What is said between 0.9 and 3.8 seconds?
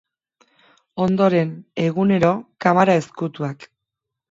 Ondoren, egunero, kamara ezkutuak.